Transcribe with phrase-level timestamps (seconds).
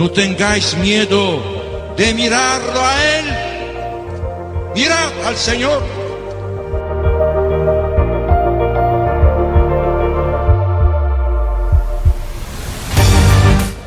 [0.00, 1.42] no tengáis miedo
[1.94, 3.26] de mirarlo a Él.
[4.74, 5.82] Mirad al Señor.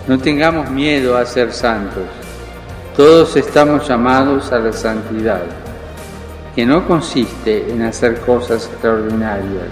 [0.07, 2.03] No tengamos miedo a ser santos.
[2.95, 5.41] Todos estamos llamados a la santidad,
[6.55, 9.69] que no consiste en hacer cosas extraordinarias,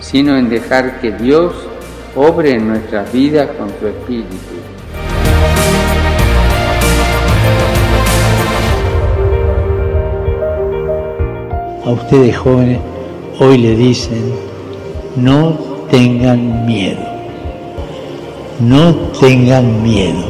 [0.00, 1.54] sino en dejar que Dios
[2.14, 4.71] obre en nuestras vidas con su Espíritu.
[11.84, 12.78] A ustedes jóvenes
[13.40, 14.32] hoy le dicen,
[15.16, 15.58] no
[15.90, 17.00] tengan miedo,
[18.60, 20.22] no tengan miedo,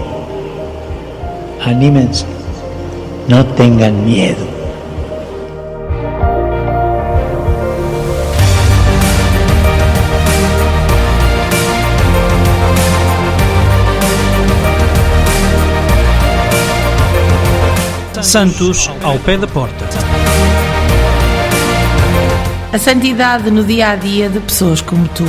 [1.63, 2.25] anímense,
[3.29, 4.47] no tengan miedo.
[18.23, 20.12] Santos ao pé da porta.
[22.73, 25.25] A santidade no dia a dia de pessoas como tu.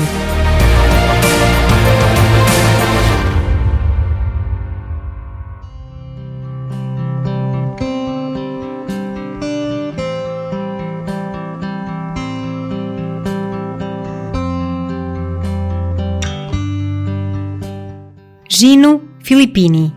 [18.50, 19.94] Gino Filippini,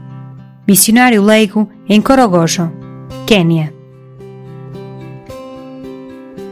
[0.66, 2.72] missionário leigo em Korogocho,
[3.24, 3.75] Quênia.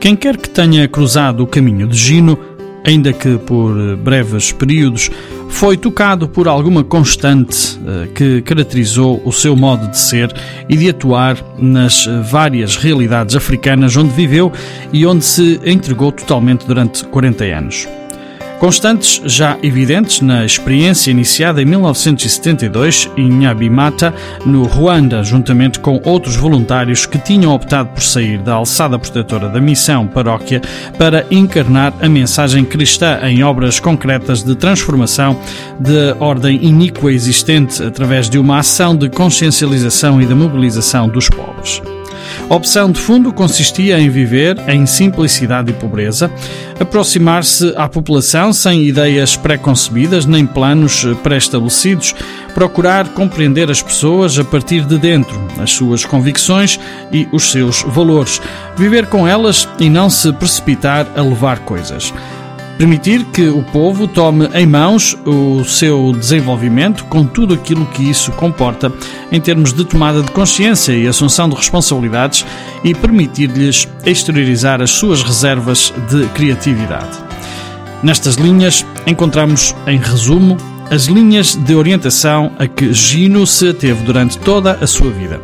[0.05, 2.39] Quem quer que tenha cruzado o caminho de Gino,
[2.87, 5.11] ainda que por breves períodos,
[5.49, 10.31] foi tocado por alguma constante eh, que caracterizou o seu modo de ser
[10.69, 14.53] e de atuar nas várias realidades africanas onde viveu
[14.93, 17.89] e onde se entregou totalmente durante 40 anos.
[18.59, 24.15] Constantes já evidentes na experiência iniciada em 1972 em Nyabimata,
[24.47, 29.61] no Ruanda, juntamente com outros voluntários que tinham optado por sair da alçada protetora da
[29.61, 30.63] missão paróquia
[30.97, 35.39] para encarnar a mensagem cristã em obras concretas de transformação
[35.79, 41.83] de ordem iníqua existente através de uma ação de consciencialização e de mobilização dos pobres.
[42.49, 46.31] A opção de fundo consistia em viver em simplicidade e pobreza,
[46.79, 52.15] aproximar-se à população sem ideias preconcebidas nem planos pré-estabelecidos,
[52.55, 56.79] procurar compreender as pessoas a partir de dentro, as suas convicções
[57.13, 58.41] e os seus valores,
[58.77, 62.13] viver com elas e não se precipitar a levar coisas.
[62.77, 68.33] Permitir que o povo tome em mãos o seu desenvolvimento com tudo aquilo que isso
[68.33, 68.93] comporta
[69.31, 72.45] em termos de tomada de consciência e assunção de responsabilidades
[72.83, 77.17] e permitir-lhes exteriorizar as suas reservas de criatividade.
[78.03, 80.57] Nestas linhas encontramos, em resumo,
[80.91, 85.41] as linhas de orientação a que Gino se ateve durante toda a sua vida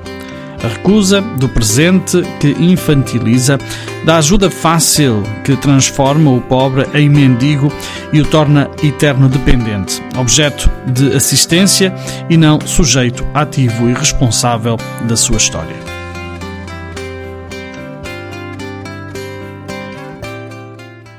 [0.63, 3.59] a recusa do presente que infantiliza,
[4.05, 7.73] da ajuda fácil que transforma o pobre em mendigo
[8.13, 11.95] e o torna eterno dependente, objeto de assistência
[12.29, 14.77] e não sujeito ativo e responsável
[15.07, 15.77] da sua história.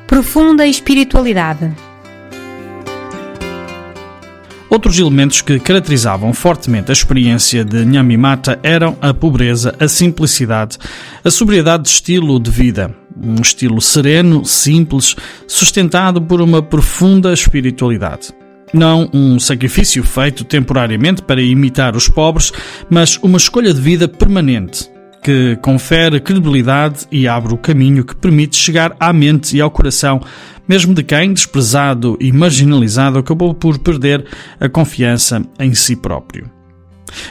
[0.07, 1.71] Profunda espiritualidade.
[4.71, 10.77] Outros elementos que caracterizavam fortemente a experiência de Nyamimata eram a pobreza, a simplicidade,
[11.25, 15.13] a sobriedade de estilo de vida, um estilo sereno, simples,
[15.45, 18.29] sustentado por uma profunda espiritualidade.
[18.73, 22.53] Não um sacrifício feito temporariamente para imitar os pobres,
[22.89, 24.89] mas uma escolha de vida permanente,
[25.21, 30.19] que confere credibilidade e abre o caminho que permite chegar à mente e ao coração,
[30.67, 34.25] mesmo de quem, desprezado e marginalizado, acabou por perder
[34.59, 36.49] a confiança em si próprio.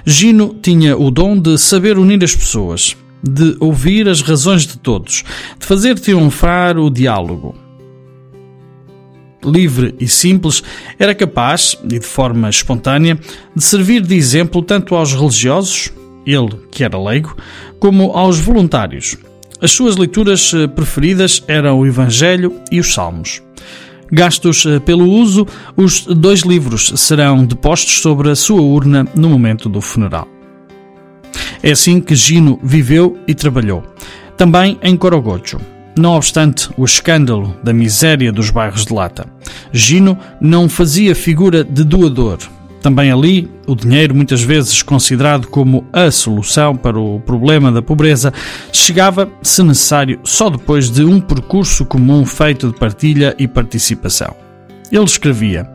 [0.05, 5.25] Gino tinha o dom de saber unir as pessoas, de ouvir as razões de todos,
[5.59, 7.55] de fazer triunfar o diálogo.
[9.43, 10.63] Livre e simples,
[10.99, 13.19] era capaz, e de forma espontânea,
[13.57, 15.91] de servir de exemplo tanto aos religiosos,
[16.27, 17.37] ele que era leigo,
[17.79, 19.17] como aos voluntários.
[19.61, 23.43] As suas leituras eh, preferidas eram o Evangelho e os Salmos.
[24.11, 25.47] Gastos eh, pelo uso,
[25.77, 30.27] os dois livros serão depostos sobre a sua urna no momento do funeral.
[31.63, 33.85] É assim que Gino viveu e trabalhou.
[34.37, 35.61] Também em Corogocho.
[35.97, 39.27] Não obstante o escândalo da miséria dos bairros de Lata,
[39.73, 42.39] Gino não fazia figura de doador,
[42.81, 48.33] também ali, o dinheiro, muitas vezes considerado como a solução para o problema da pobreza,
[48.73, 54.35] chegava, se necessário, só depois de um percurso comum feito de partilha e participação.
[54.91, 55.71] Ele escrevia: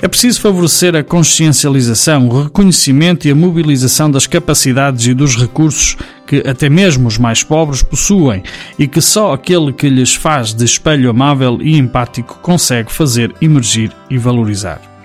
[0.00, 5.96] É preciso favorecer a consciencialização, o reconhecimento e a mobilização das capacidades e dos recursos
[6.26, 8.42] que até mesmo os mais pobres possuem
[8.78, 13.92] e que só aquele que lhes faz de espelho amável e empático consegue fazer emergir
[14.10, 14.95] e valorizar.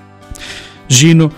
[0.91, 1.31] Gino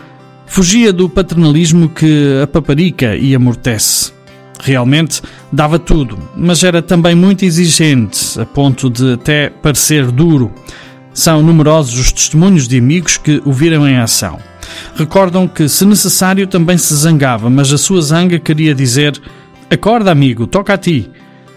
[0.48, 4.12] fugia do paternalismo que apaparica e amortece.
[4.60, 5.22] Realmente
[5.52, 10.52] dava tudo, mas era também muito exigente, a ponto de até parecer duro.
[11.14, 14.40] São numerosos os testemunhos de amigos que o viram em ação.
[14.96, 19.22] Recordam que, se necessário, também se zangava, mas a sua zanga queria dizer:
[19.70, 21.12] Acorda, amigo, toca a ti.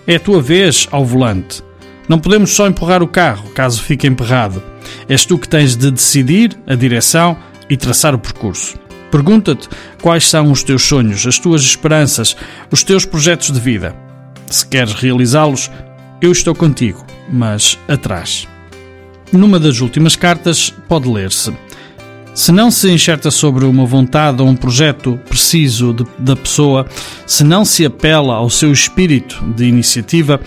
[0.07, 1.63] É a tua vez ao volante.
[2.07, 4.63] Não podemos só empurrar o carro, caso fique emperrado.
[5.09, 7.37] És tu que tens de decidir a direção
[7.69, 8.79] e traçar o percurso.
[9.11, 9.69] Pergunta-te
[10.03, 12.37] quais são os teus sonhos, as tuas esperanças,
[12.71, 13.95] os teus projetos de vida.
[14.51, 15.71] Se queres realizá-los,
[16.21, 18.47] eu estou contigo, mas atrás.
[19.33, 21.53] Numa das últimas cartas, pode ler-se:
[22.35, 26.87] Se não se enxerta sobre uma vontade ou um projeto preciso de, da pessoa,
[27.27, 30.41] se não se apela ao seu espírito de iniciativa,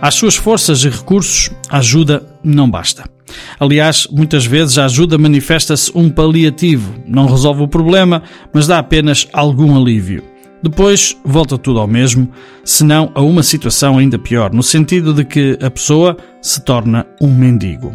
[0.00, 3.10] às suas forças e recursos, ajuda não basta.
[3.58, 8.22] Aliás, muitas vezes a ajuda manifesta-se um paliativo, não resolve o problema,
[8.52, 10.22] mas dá apenas algum alívio.
[10.62, 12.30] Depois volta tudo ao mesmo,
[12.64, 17.06] se não a uma situação ainda pior, no sentido de que a pessoa se torna
[17.20, 17.94] um mendigo.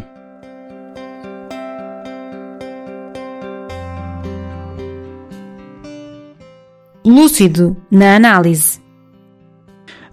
[7.04, 8.80] Lúcido na análise.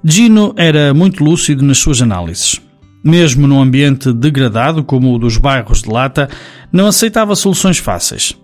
[0.03, 2.59] Gino era muito lúcido nas suas análises.
[3.03, 6.29] Mesmo num ambiente degradado como o dos bairros de Lata,
[6.71, 8.37] não aceitava soluções fáceis.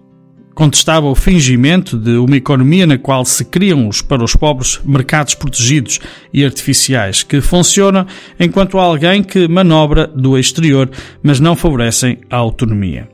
[0.53, 5.35] Contestava o fingimento de uma economia na qual se criam os, para os pobres mercados
[5.35, 5.99] protegidos
[6.33, 8.05] e artificiais que funcionam
[8.39, 10.89] enquanto há alguém que manobra do exterior,
[11.21, 13.09] mas não favorecem a autonomia.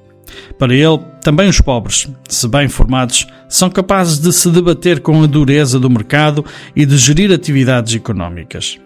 [0.59, 5.25] Para ele, também os pobres, se bem formados, são capazes de se debater com a
[5.25, 6.45] dureza do mercado
[6.75, 8.79] e de gerir atividades económicas.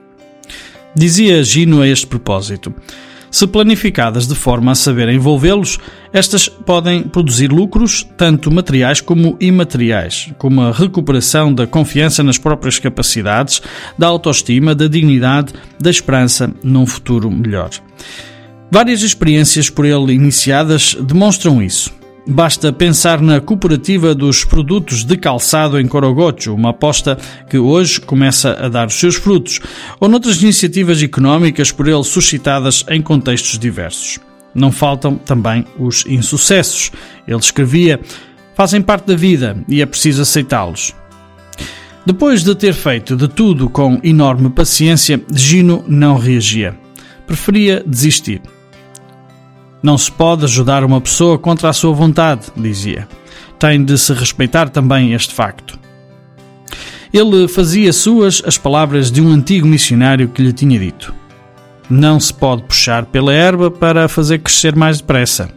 [0.96, 2.74] Dizia Gino a este propósito:
[3.30, 5.78] se planificadas de forma a saber envolvê-los,
[6.14, 12.80] estas podem produzir lucros, tanto materiais como imateriais, como a recuperação da confiança nas próprias
[12.80, 13.62] capacidades,
[13.98, 17.72] da autoestima, da dignidade, da esperança num futuro melhor.
[18.72, 21.94] Várias experiências por ele iniciadas demonstram isso.
[22.28, 27.18] Basta pensar na cooperativa dos produtos de calçado em Corogocho, uma aposta
[27.48, 29.60] que hoje começa a dar os seus frutos,
[30.00, 34.20] ou noutras iniciativas económicas por ele suscitadas em contextos diversos.
[34.56, 36.92] Não faltam também os insucessos.
[37.28, 38.00] Ele escrevia:
[38.56, 40.96] fazem parte da vida e é preciso aceitá-los.
[42.06, 46.76] Depois de ter feito de tudo com enorme paciência, Gino não reagia.
[47.28, 48.42] Preferia desistir.
[49.86, 53.08] Não se pode ajudar uma pessoa contra a sua vontade, dizia.
[53.60, 55.78] Tem de se respeitar também este facto.
[57.14, 61.14] Ele fazia suas as palavras de um antigo missionário que lhe tinha dito:
[61.88, 65.52] Não se pode puxar pela erva para fazer crescer mais depressa.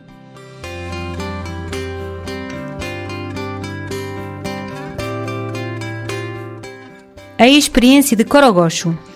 [7.38, 9.07] A experiência de Corogocho.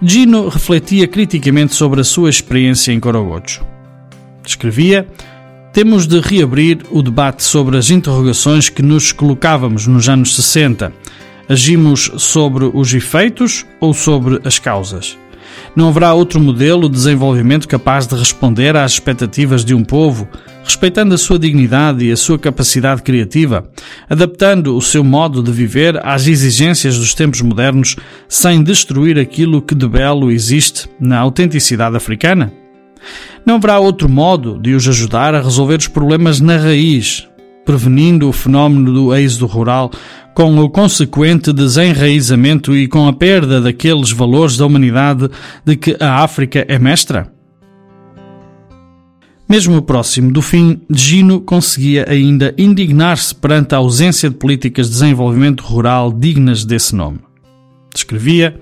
[0.00, 3.66] Gino refletia criticamente sobre a sua experiência em Corogocho.
[4.46, 5.08] Escrevia:
[5.72, 10.92] Temos de reabrir o debate sobre as interrogações que nos colocávamos nos anos 60.
[11.48, 15.18] Agimos sobre os efeitos ou sobre as causas?
[15.78, 20.28] Não haverá outro modelo de desenvolvimento capaz de responder às expectativas de um povo,
[20.64, 23.62] respeitando a sua dignidade e a sua capacidade criativa,
[24.10, 27.94] adaptando o seu modo de viver às exigências dos tempos modernos,
[28.28, 32.52] sem destruir aquilo que de belo existe na autenticidade africana?
[33.46, 37.28] Não haverá outro modo de os ajudar a resolver os problemas na raiz,
[37.68, 39.90] prevenindo o fenómeno do êxodo rural,
[40.32, 45.28] com o consequente desenraizamento e com a perda daqueles valores da humanidade
[45.66, 47.30] de que a África é mestra?
[49.46, 55.62] Mesmo próximo do fim, Gino conseguia ainda indignar-se perante a ausência de políticas de desenvolvimento
[55.62, 57.18] rural dignas desse nome.
[57.94, 58.58] Escrevia: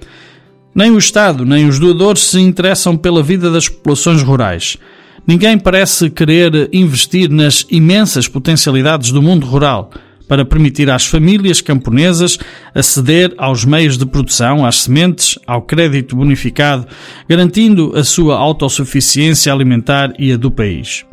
[0.74, 4.76] Nem o Estado nem os doadores se interessam pela vida das populações rurais.
[5.26, 9.90] Ninguém parece querer investir nas imensas potencialidades do mundo rural
[10.28, 12.38] para permitir às famílias camponesas
[12.72, 16.86] aceder aos meios de produção, às sementes, ao crédito bonificado,
[17.28, 21.04] garantindo a sua autossuficiência alimentar e a do país.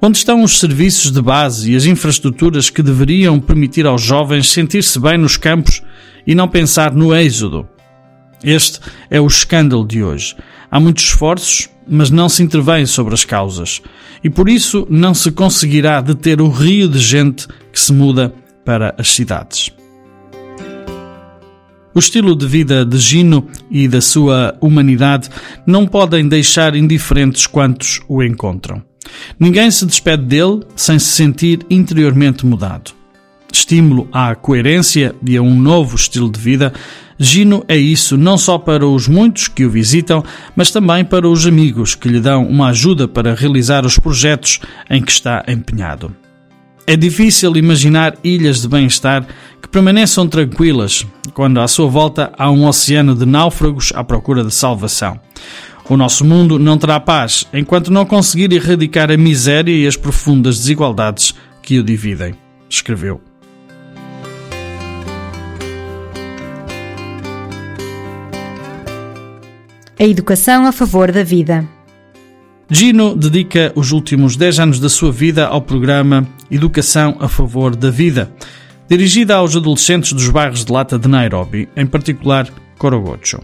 [0.00, 4.98] Onde estão os serviços de base e as infraestruturas que deveriam permitir aos jovens sentir-se
[4.98, 5.82] bem nos campos
[6.26, 7.68] e não pensar no êxodo?
[8.42, 10.34] Este é o escândalo de hoje.
[10.70, 13.80] Há muitos esforços, mas não se intervém sobre as causas,
[14.22, 18.94] e por isso não se conseguirá deter o rio de gente que se muda para
[18.98, 19.70] as cidades.
[21.94, 25.28] O estilo de vida de Gino e da sua humanidade
[25.66, 28.82] não podem deixar indiferentes quantos o encontram.
[29.38, 32.97] Ninguém se despede dele sem se sentir interiormente mudado.
[33.52, 36.72] Estímulo à coerência e a um novo estilo de vida,
[37.18, 40.22] Gino é isso não só para os muitos que o visitam,
[40.54, 45.02] mas também para os amigos que lhe dão uma ajuda para realizar os projetos em
[45.02, 46.14] que está empenhado.
[46.86, 49.26] É difícil imaginar ilhas de bem-estar
[49.60, 54.54] que permaneçam tranquilas quando à sua volta há um oceano de náufragos à procura de
[54.54, 55.20] salvação.
[55.88, 60.58] O nosso mundo não terá paz enquanto não conseguir erradicar a miséria e as profundas
[60.58, 62.34] desigualdades que o dividem,
[62.70, 63.27] escreveu.
[70.00, 71.68] A educação a favor da vida.
[72.70, 77.90] Gino dedica os últimos 10 anos da sua vida ao programa Educação a Favor da
[77.90, 78.30] Vida,
[78.88, 83.40] dirigida aos adolescentes dos bairros de Lata de Nairobi, em particular Korogocho.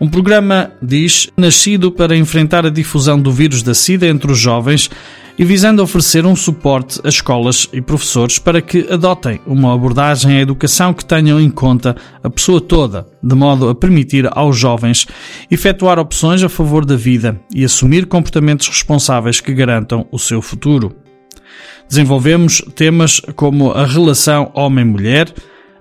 [0.00, 4.90] Um programa, diz, nascido para enfrentar a difusão do vírus da SIDA entre os jovens
[5.38, 10.40] e visando oferecer um suporte a escolas e professores para que adotem uma abordagem à
[10.40, 15.06] educação que tenham em conta a pessoa toda, de modo a permitir aos jovens
[15.50, 20.94] efetuar opções a favor da vida e assumir comportamentos responsáveis que garantam o seu futuro.
[21.88, 25.32] Desenvolvemos temas como a relação homem-mulher,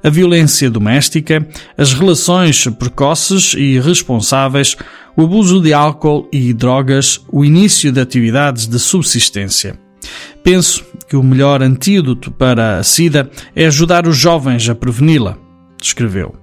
[0.04, 4.76] a violência doméstica, as relações precoces e irresponsáveis,
[5.16, 9.80] o abuso de álcool e drogas, o início de atividades de subsistência.
[10.44, 15.38] Penso que o melhor antídoto para a SIDA é ajudar os jovens a preveni-la,
[15.82, 16.42] escreveu.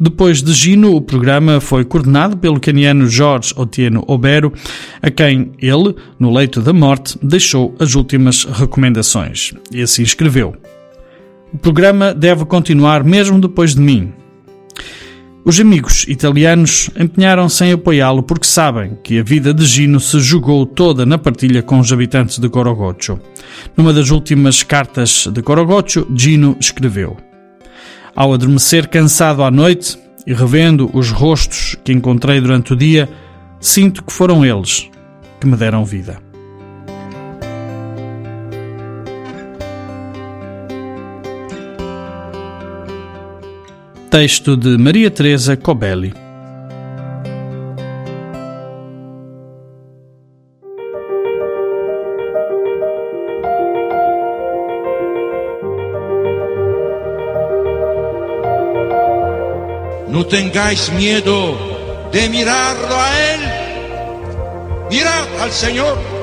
[0.00, 4.52] Depois de Gino, o programa foi coordenado pelo caniano Jorge Otieno Obero,
[5.00, 9.52] a quem ele, no leito da morte, deixou as últimas recomendações.
[9.70, 10.56] E assim escreveu:
[11.52, 14.12] O programa deve continuar mesmo depois de mim,
[15.44, 20.64] os amigos italianos empenharam-se em apoiá-lo porque sabem que a vida de Gino se jogou
[20.64, 23.18] toda na partilha com os habitantes de Corogocho.
[23.76, 27.16] Numa das últimas cartas de Corogocho, Gino escreveu:
[28.14, 33.08] Ao adormecer cansado à noite e revendo os rostos que encontrei durante o dia,
[33.58, 34.88] sinto que foram eles
[35.40, 36.31] que me deram vida.
[44.12, 46.12] Texto de Maria Teresa Cobelli.
[60.08, 61.56] No tengáis miedo
[62.12, 63.40] de mirarlo a Él.
[64.90, 66.21] Mirad al Señor.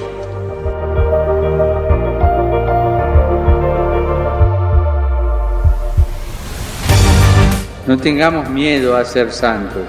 [7.90, 9.82] No tengamos miedo a ser santos.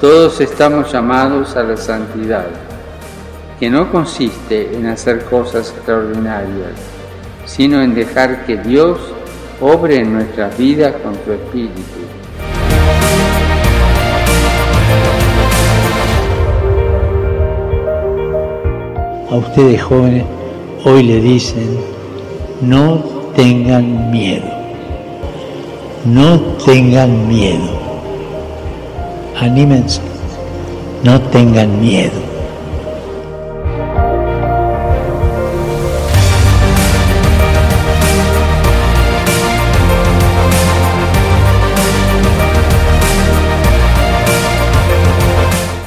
[0.00, 2.48] Todos estamos llamados a la santidad,
[3.60, 6.72] que no consiste en hacer cosas extraordinarias,
[7.46, 8.98] sino en dejar que Dios
[9.60, 12.00] obre en nuestras vidas con su Espíritu.
[19.30, 20.24] A ustedes jóvenes
[20.84, 21.78] hoy le dicen,
[22.60, 23.04] no
[23.36, 24.63] tengan miedo.
[26.04, 27.80] No tengan miedo.
[29.40, 30.02] Anímense.
[31.02, 32.20] No tengan miedo.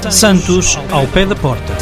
[0.10, 1.74] Santos ao pé da porta.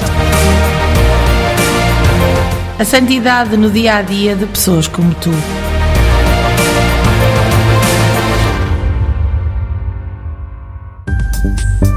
[2.77, 5.31] A santidade no dia a dia de pessoas como tu.
[11.45, 11.94] Thank